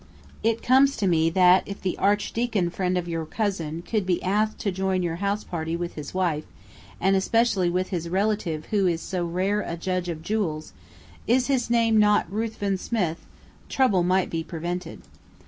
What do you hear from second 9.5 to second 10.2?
a judge